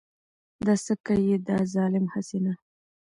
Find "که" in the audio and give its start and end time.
1.05-1.13